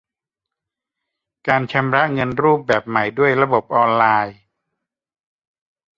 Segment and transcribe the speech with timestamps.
[1.47, 4.35] การชำระเงินรูปแบบใหม่ด้วยระบบออนไลน์